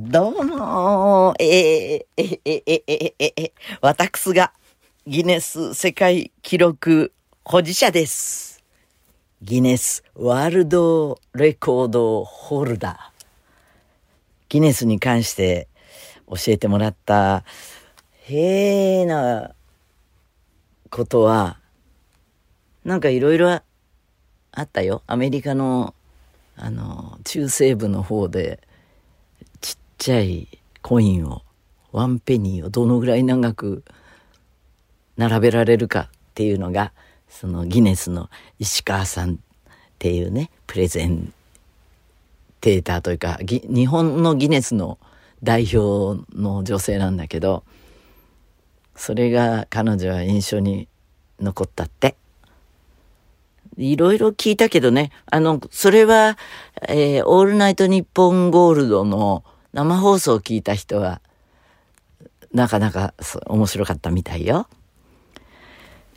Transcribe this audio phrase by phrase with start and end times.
[0.00, 4.52] どうもーえー、え、え、え、え、え、え、え、私が
[5.04, 7.12] ギネス世界記録
[7.44, 8.62] 保持者です。
[9.42, 13.24] ギネスワールドレコードホルダー。
[14.48, 15.66] ギネスに関して
[16.28, 17.42] 教えてもらった、
[18.28, 19.50] へーな
[20.90, 21.58] ことは、
[22.84, 23.64] なんかいろいろあ
[24.60, 25.02] ったよ。
[25.08, 25.92] アメリカの、
[26.56, 28.60] あの、中西部の方で、
[29.98, 30.48] ちゃい
[30.80, 31.42] コインを、
[31.92, 33.84] ワンペニーをどのぐらい長く
[35.16, 36.92] 並べられるかっていうのが、
[37.28, 39.36] そのギネスの石川さんっ
[39.98, 41.32] ていうね、プレゼン
[42.60, 44.98] テーターというか、日本のギネスの
[45.42, 47.64] 代表の女性なんだけど、
[48.94, 50.88] それが彼女は印象に
[51.40, 52.16] 残ったって。
[53.76, 56.36] いろいろ聞いたけどね、あの、それは、
[56.88, 61.20] えーオールナイトニッポンゴールドの生放送を聞いた人は、
[62.52, 63.14] なかなか
[63.46, 64.66] 面白かったみたいよ。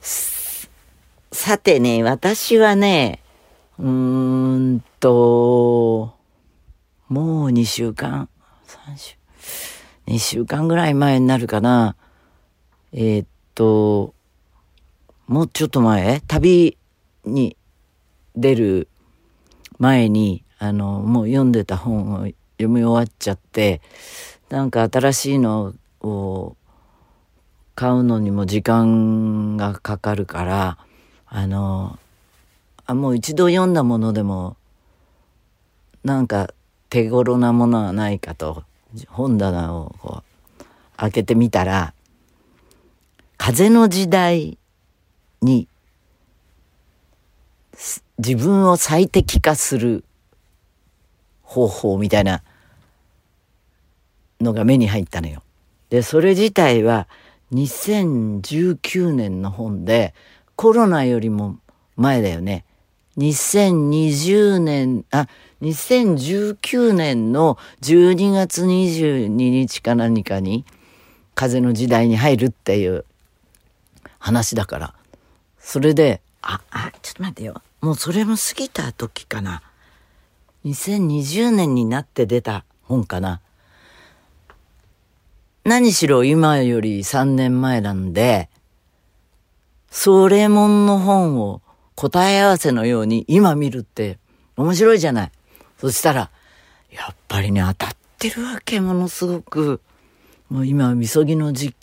[0.00, 3.20] さてね、私はね、
[3.78, 3.86] うー
[4.76, 6.14] んと、
[7.08, 8.28] もう2週間、
[8.66, 9.16] 3週、
[10.06, 11.96] 2週間ぐらい前になるかな。
[12.92, 14.14] えーっと、
[15.26, 16.78] もうちょっと前、旅
[17.24, 17.56] に
[18.36, 18.88] 出る
[19.78, 23.80] 前に、あの、もう読んでた本を読み終わっちゃって、
[24.48, 26.56] なんか新しいのを
[27.74, 30.78] 買うのにも時間がかかるから、
[31.26, 31.98] あの、
[32.86, 34.56] あもう一度読んだものでも、
[36.04, 36.52] なんか
[36.90, 38.62] 手頃なものはないかと、
[39.08, 40.22] 本棚をこ
[40.60, 40.64] う
[40.96, 41.94] 開けてみたら、
[43.36, 44.58] 風の時代
[45.42, 45.66] に
[48.18, 50.04] 自分を最適化する
[51.54, 52.42] 方法みたいな
[54.40, 55.42] のが目に入ったのよ。
[55.88, 57.06] で、それ自体は
[57.52, 60.14] 2019年の本で
[60.56, 61.58] コロナよりも
[61.96, 62.64] 前だよね。
[63.18, 65.28] 2020年、あ、
[65.62, 70.64] 2019年の12月22日か何かに
[71.36, 73.04] 風の時代に入るっていう
[74.18, 74.94] 話だから。
[75.60, 77.62] それで、あ、あ、ちょっと待ってよ。
[77.80, 79.62] もうそれも過ぎた時かな。
[80.64, 83.40] 2020年になって出た本かな。
[85.64, 88.48] 何しろ今より3年前なんで、
[89.90, 91.62] それもんの本を
[91.94, 94.18] 答え合わせのように今見るって
[94.56, 95.32] 面白いじゃない。
[95.78, 96.30] そしたら、
[96.90, 99.80] やっぱりね、当たってるわけ、ものすごく。
[100.48, 101.74] もう今、みそぎの時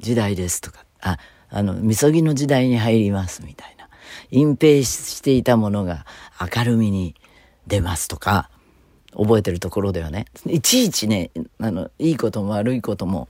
[0.00, 1.18] 時代ですとか、あ、
[1.50, 3.88] あの、みそぎの時代に入りますみたいな。
[4.30, 6.06] 隠蔽していたものが
[6.40, 7.14] 明るみに
[7.66, 8.50] 出ますとか、
[9.16, 13.28] 覚えてるところではね、いちいちね、あの、いいことも悪いことも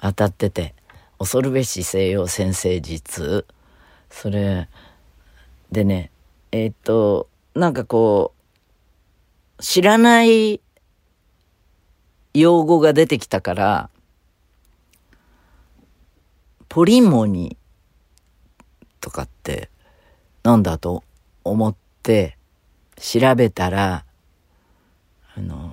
[0.00, 0.74] 当たってて、
[1.18, 3.46] 恐るべし西洋先生術、
[4.10, 4.68] それ、
[5.70, 6.10] でね、
[6.52, 8.32] えーっと、なんかこ
[9.58, 10.60] う、知らない
[12.34, 13.90] 用語が出てきたから、
[16.68, 17.56] ポリモニ
[19.00, 19.70] とかって
[20.42, 21.02] なんだと
[21.44, 22.37] 思って
[23.00, 24.04] 調べたら、
[25.34, 25.70] あの、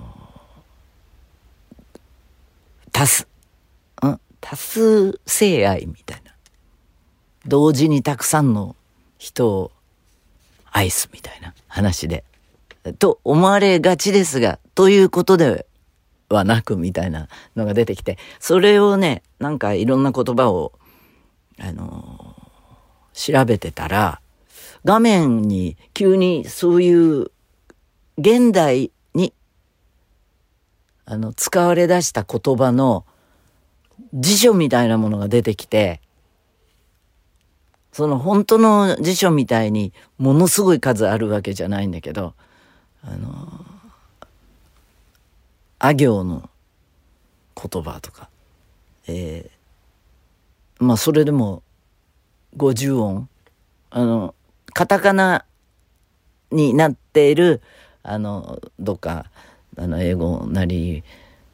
[2.92, 3.24] 多数、
[4.04, 4.20] ん？
[4.40, 6.32] 多数性愛みたいな。
[7.46, 8.74] 同時にたくさんの
[9.18, 9.72] 人を
[10.70, 12.24] 愛すみたいな話で。
[12.98, 15.66] と思われがちですが、ということで
[16.28, 20.72] はなくみたいなのが出てきて、それをね、なんかいろんな言葉を、
[21.58, 22.36] あの
[23.12, 24.20] 調べてたら、
[24.86, 27.32] 画面に急にそういう
[28.18, 29.32] 現代に
[31.04, 33.04] あの使われ出した言葉の
[34.14, 36.00] 辞書みたいなものが出てきて、
[37.90, 42.34] その本当の辞書みたいにものすごい数あるわけじゃないんだけど、
[43.02, 43.66] あの、
[45.80, 46.48] あ行の
[47.60, 48.28] 言葉とか、
[49.08, 49.56] えー
[50.78, 51.64] まあそれでも
[52.56, 53.28] 50音、
[53.90, 54.35] あの、
[54.76, 55.46] カタカナ
[56.50, 57.62] になっている、
[58.02, 59.30] あの、どっか、
[59.78, 61.02] あの、英語なり、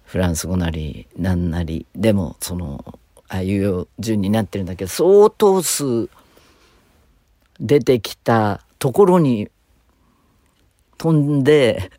[0.03, 2.99] フランス語なり、なんなり、でも、その、
[3.29, 6.11] ああいう順になってるんだけど、相当数
[7.61, 9.49] 出てきたところに
[10.99, 11.93] 飛んで、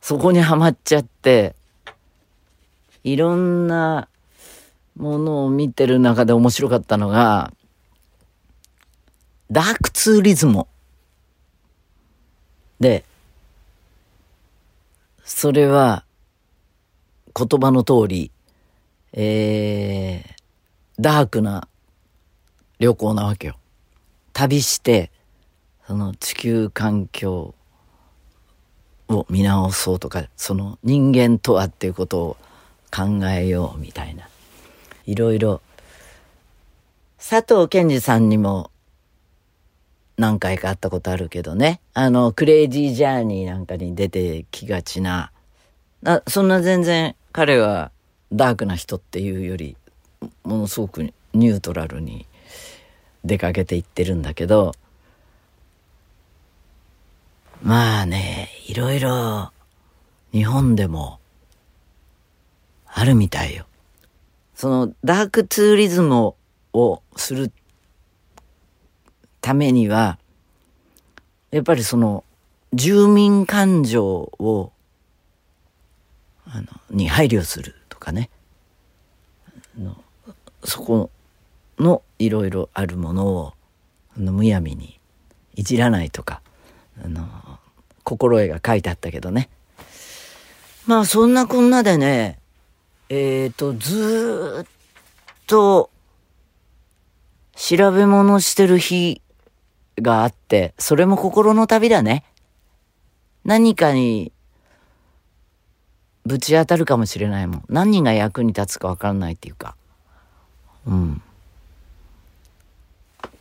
[0.00, 1.56] そこにはまっちゃって、
[3.02, 4.08] いろんな
[4.94, 7.52] ものを見てる中で面白かったのが、
[9.50, 10.66] ダークツーリズム。
[12.80, 13.04] で、
[15.24, 16.04] それは、
[17.34, 18.30] 言葉の通り、
[19.12, 20.32] えー、
[21.00, 21.68] ダークな
[22.78, 23.56] 旅行なわけよ。
[24.34, 25.10] 旅して、
[25.86, 27.54] その地球環境
[29.08, 32.36] を見直そうとか、その人間とはっていうことを
[32.94, 34.28] 考えようみたいな。
[35.06, 35.62] いろいろ。
[37.18, 38.70] 佐藤健二さんにも
[40.18, 41.80] 何回か会ったことあるけどね。
[41.94, 45.30] あの、クレイジージャーニーなんかに出てきがちな。
[46.04, 47.92] あそんな全然彼は
[48.32, 49.76] ダークな人っていうより、
[50.42, 52.26] ものすごくニュートラルに
[53.24, 54.74] 出かけていってるんだけど、
[57.62, 59.52] まあね、いろいろ
[60.32, 61.20] 日本でも
[62.86, 63.66] あるみたいよ。
[64.56, 66.34] そのダークツーリズム
[66.72, 67.52] をする
[69.40, 70.18] ためには、
[71.50, 72.24] やっぱりその
[72.72, 74.72] 住民感情を、
[76.46, 78.30] あの、に配慮するとかね。
[79.78, 79.96] の
[80.64, 81.10] そこ
[81.78, 83.52] のいろいろあるものを
[84.16, 84.98] あのむやみに
[85.54, 86.42] いじらないとか、
[87.02, 87.26] あの、
[88.02, 89.48] 心得が書いてあったけどね。
[90.86, 92.38] まあそんなこんなでね、
[93.08, 94.70] えっ、ー、と、ずっ
[95.46, 95.90] と
[97.54, 99.20] 調べ物してる日
[100.00, 102.24] があって、それも心の旅だね。
[103.44, 104.32] 何かに
[106.26, 107.64] ぶち当たるかもしれないもん。
[107.68, 109.76] 何が役に立つかわかんないっていうか。
[110.86, 111.22] うん。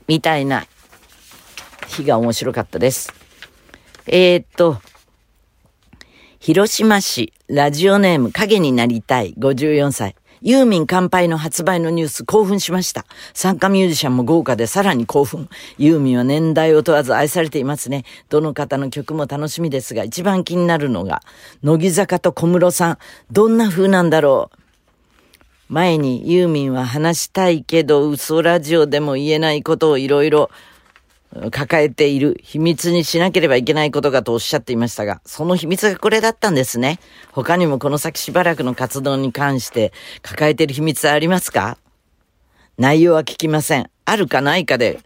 [0.07, 0.65] みたいな
[1.88, 3.13] 日が面白かったです。
[4.06, 4.80] えー、っと、
[6.39, 10.15] 広島市ラジオネーム影になりたい54歳。
[10.42, 13.06] ユーミン乾杯の発売のニュース興奮しました。
[13.34, 15.50] 参加ミュージシャンも豪華でさらに興奮。
[15.78, 18.04] ユーミンは年代を問わず愛されていますね。
[18.30, 21.22] どの方の曲も楽しみですが、一番気になるのが、
[21.63, 22.98] 乃木坂と小室さん。
[23.31, 24.57] どんな風なんだろう。
[25.69, 30.50] 前にユーミンは話したいけど嘘ラジオでも言えないことをいろいろ
[31.51, 37.00] 抱えている秘密にしなければいけないことかとおっしゃっていましたが、その秘密がこれだったんですね。
[37.31, 41.78] 他にもこの先しばらくの活動に関して抱えている秘密はありますか？
[42.78, 43.89] 内容は聞きません。
[44.06, 45.00] あるかないかで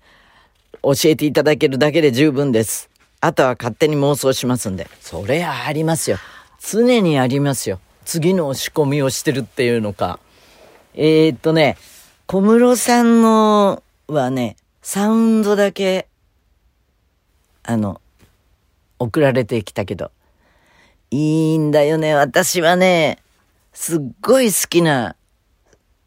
[0.83, 2.89] 教えていただけるだけで十分です。
[3.19, 4.89] あとは勝手に妄想しますんで。
[4.99, 6.17] それはありますよ。
[6.59, 7.79] 常にありますよ。
[8.03, 10.19] 次の仕込みをしてるっていうのか。
[10.95, 11.77] えー、っとね、
[12.25, 16.07] 小室さんのはね、サウンドだけ、
[17.63, 18.01] あの、
[18.99, 20.11] 送られてきたけど、
[21.11, 22.15] いいんだよね。
[22.15, 23.19] 私はね、
[23.73, 25.15] すっごい好きな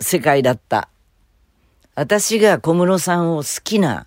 [0.00, 0.88] 世界だった。
[1.94, 4.06] 私が小室さんを好きな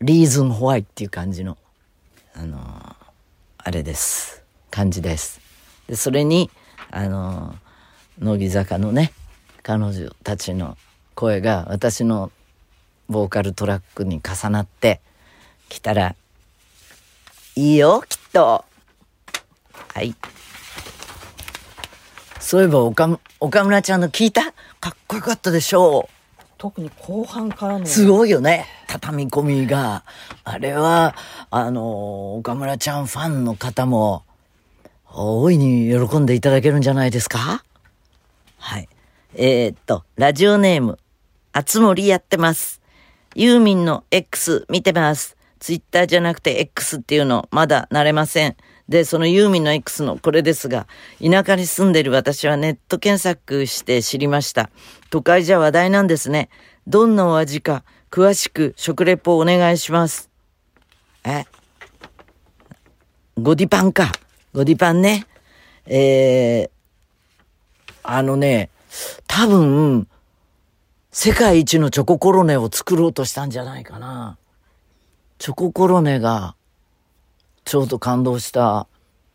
[0.00, 1.56] リーズンホワイっていう感じの、
[2.34, 2.96] あの
[3.58, 4.42] あれです。
[4.70, 5.40] 感じです。
[5.88, 6.50] で、それに、
[6.90, 7.54] あの
[8.18, 9.12] 乃木坂のね、
[9.62, 10.76] 彼女たちの
[11.14, 12.32] 声が私の
[13.08, 15.00] ボーカルトラックに重なって
[15.70, 16.14] きたら
[17.56, 18.64] いいよきっと。
[19.94, 20.14] はい。
[22.38, 24.52] そういえば岡岡村ちゃんの聞いた？
[24.80, 26.42] かっこよかったでしょう。
[26.58, 27.86] 特に後半からの。
[27.86, 28.66] すごいよね。
[28.86, 30.04] 畳み込みが。
[30.44, 31.14] あれは
[31.50, 34.24] あの岡村ちゃんファンの方も
[35.12, 37.62] 大いに喜んでいただけるんじゃないですか？
[38.58, 38.88] はい。
[39.34, 40.98] えー、っと、ラジオネーム、
[41.52, 42.80] あつ森やってます。
[43.34, 45.36] ユーミンの X 見てます。
[45.60, 48.56] ツイッターじゃなくて X っていうのまだ慣れません。
[48.88, 50.88] で、そのユーミンの X のこれですが、
[51.22, 54.70] 田舎に住んでる私はネット検索して知りました。
[55.10, 56.48] 都会じゃ話題なんですね。
[56.88, 60.28] どんなお味か、詳しく食レポお願いします。
[61.22, 61.44] え？
[63.38, 64.10] ゴディパンか。
[64.52, 65.26] ゴディパンね。
[65.86, 66.70] えー、
[68.02, 68.70] あのね、
[69.28, 70.08] 多分、
[71.12, 74.36] 世界一のチョココロネを作ろうとしたんじゃないかな。
[75.40, 76.54] チョココロネが、
[77.64, 78.86] ちょうど感動した、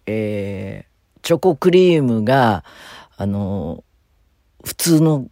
[0.06, 2.64] えー、チョコクリームが、
[3.18, 3.84] あの、
[4.64, 5.28] 普通の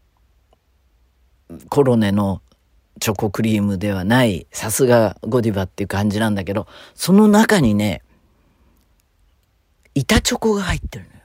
[1.69, 2.41] コロネの
[2.99, 6.65] チョコクリームではない、さすがゴディバっていう感じなんだけど、
[6.95, 8.01] その中にね、
[9.93, 11.19] 板チョコが入ってるのよ。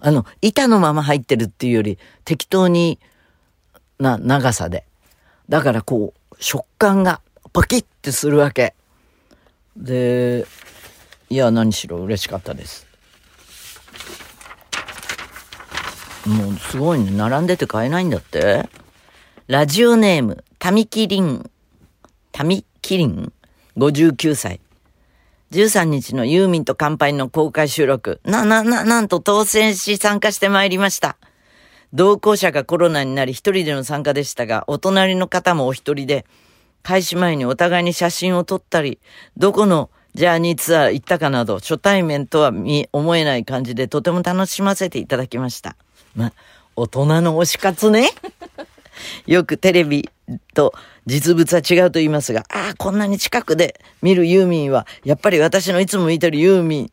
[0.00, 2.98] あの、板のまま入ってるっていうより、適当に
[3.98, 4.86] な長さで。
[5.50, 7.20] だからこう、食感が
[7.52, 8.74] パキッてするわけ。
[9.76, 10.46] で、
[11.28, 12.86] いや、何しろ嬉しかったです。
[16.26, 17.10] もうすごいね。
[17.12, 18.68] 並んでて買えないんだって？
[19.46, 21.48] ラジオネーム、タミキリン、
[22.32, 23.32] タミキリン、
[23.76, 24.60] 59歳。
[25.52, 31.16] 13日のユーミンと乾杯の公開収録、な、な、な、なんと当選し参加してまいりました。
[31.92, 36.26] 同行者がコロナになり一人での参加でしたが、お隣の方もお一人で、
[36.86, 39.00] 開始前にお互いに写真を撮ったり、
[39.36, 45.74] どこのジャーニーツアー行ったかなど、初対面とは見思えない感じでとても楽しませていただきました。
[46.14, 46.32] ま、
[46.76, 48.10] 大人の推し活ね。
[49.26, 50.08] よくテレビ
[50.54, 50.74] と
[51.06, 56.92] 実物は違うと言いますが、ああ、こんなに近くで見るユーミンは、やっぱり私のいつも見てるユーミン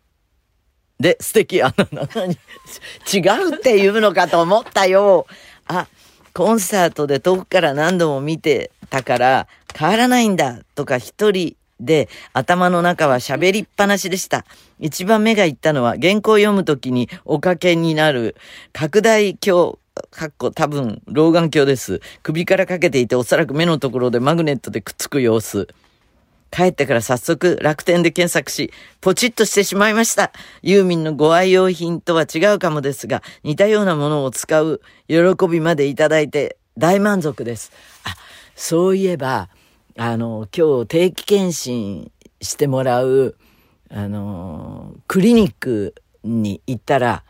[1.00, 1.62] で素敵。
[1.62, 2.34] あの、な何
[3.14, 5.28] 違うっていうのかと思ったよ。
[5.68, 5.86] あ、
[6.34, 14.46] コンサートで遠くから何度も見てたから変わらないんだとか一人で頭の中は喋りっぱなしでした。
[14.80, 18.36] 一番目がいったのは原稿を読むときにおかけになる
[18.72, 19.77] 拡大鏡
[20.10, 22.01] かっこ多分老眼鏡です。
[22.24, 25.68] 首からかけていておそらく目のところでマグネットでくっつく様子。
[26.51, 30.32] 帰ってから早速楽天で検索し、ポチッとしてしまいました。
[30.62, 35.18] ユーミンのご愛用品とは違うかもですが、似たようなものを使う喜
[35.50, 37.72] びまでいただいて大満足です。
[38.03, 38.15] あ、
[38.56, 39.50] そういえば、
[39.96, 43.36] あの、今日定期検診してもらう、
[43.90, 47.24] あの、クリニックに行ったら、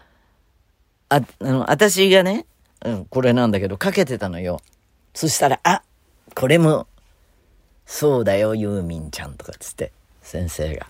[1.10, 2.46] あ、あの、私がね、
[2.86, 4.62] うん、これなんだけど、かけてたのよ。
[5.13, 5.84] そしたら、あ、
[6.36, 6.88] これも、
[7.86, 9.91] そうだよ、ユーミンちゃんとかつって、
[10.22, 10.88] 先生が。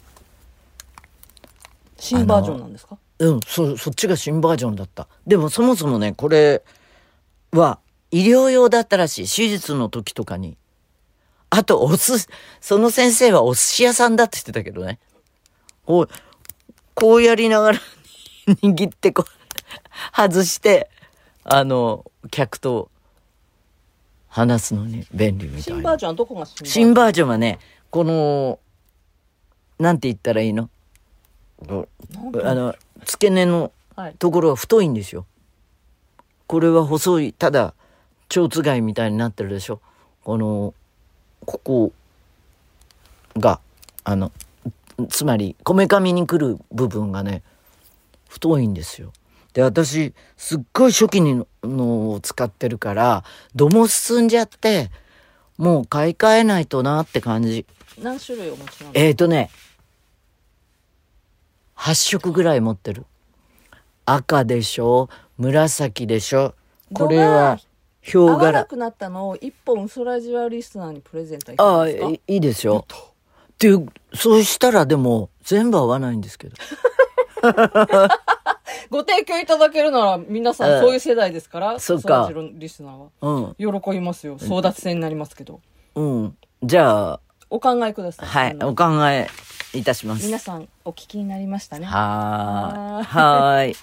[1.98, 2.98] 新バージョンなんですか？
[3.20, 5.08] うん、そ、そっちが新バージョンだった。
[5.26, 6.62] でもそもそもね、これ
[7.52, 7.80] は
[8.12, 9.36] 医療用だったらしい。
[9.36, 10.58] 手術の時とかに。
[11.56, 12.28] あと、おす、
[12.60, 14.98] その先生はお寿司屋さんだって言ってたけどね。
[15.86, 16.10] こう、
[16.96, 17.80] こうやりながら
[18.64, 19.32] 握ってこう、
[20.16, 20.90] 外して、
[21.44, 22.90] あの、客と
[24.30, 25.98] 話すのに便利みたいな新バー。
[25.98, 26.70] ジョンはどこが新バージョン？
[26.72, 27.60] 新バージョンはね、
[27.92, 28.60] この、
[29.78, 30.72] なんて言ったらいいの？
[31.70, 35.28] あの、付け根のはいところが太いんですよ。
[36.48, 37.76] これは細い、ただ、
[38.28, 39.82] 蝶つがいみたいになってるでしょ。
[40.24, 40.74] この、
[41.44, 41.92] ここ
[43.38, 43.60] が、
[44.04, 44.32] あの、
[45.10, 47.44] つまり、こめかみに来る部分がね、
[48.28, 49.12] 太いんですよ。
[49.54, 53.24] で、私、すっごい初期ののを使ってるから、
[53.56, 54.90] 度も進んじゃって、
[55.58, 57.66] もう買い替えないとなって感じ。
[58.02, 58.92] 何種類お持ちなんですか？
[58.96, 59.52] えーとね、
[61.78, 63.06] 8色ぐらい持ってる。
[64.06, 65.10] 赤でしょ？
[65.38, 66.56] 紫でしょ？
[66.94, 67.60] これは、
[68.06, 68.66] ヒョウ合わな柄。
[68.66, 72.86] くなったのを一本ウソラジオリスナーにプレゼントああ、いいいですよ。
[72.90, 76.56] っていう、そうしたらでも、全部合わないんですけど。
[78.90, 85.62] ご提供いただけるなら皆さうんんそういう世代ですから、そっかウソラジオリスナーはうん、喜びますよ争奪戦になりますけど
[85.96, 86.38] うん。
[86.62, 87.20] じゃあ、
[87.50, 89.28] お考えくださいはいお考え
[89.74, 90.26] いたします。
[90.26, 93.04] 皆さんお聞きになりましたねはーい。
[93.04, 93.04] は
[93.54, 93.76] はーい。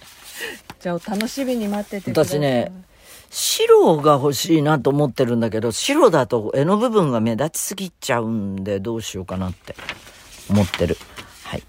[0.80, 2.72] じゃあお楽しみに待っててください私ね
[3.30, 9.76] 白が欲しいなと思ってるんだけど、白だと絵の部分が目立ちすぎちゃうんで、どうしようかなって
[10.50, 10.96] 思ってる。
[11.44, 11.62] はい。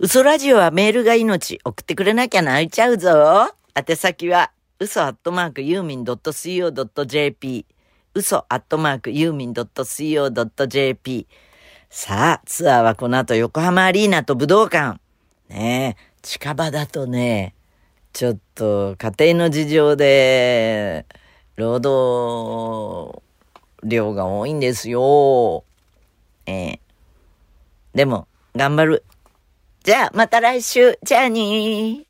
[0.00, 1.60] 嘘ラジオはメールが命。
[1.64, 3.54] 送ってくれなきゃ泣いちゃうぞ。
[3.74, 4.50] 宛先は、
[4.80, 7.66] 嘘アットマークユーミン .co.jp。
[8.14, 11.28] 嘘アットマークユーミン .co.jp。
[11.88, 14.98] さあ、ツアーはこの後横浜アリーナと武道館。
[15.48, 17.54] ねえ、近場だとね、
[18.14, 21.04] ちょっと家庭の事情で、
[21.56, 23.20] 労働
[23.82, 25.64] 量が多いんですよ。
[26.46, 26.80] ええ
[27.92, 29.04] でも、頑張る。
[29.82, 30.96] じゃあ、また来週。
[31.02, 32.02] じゃあにー。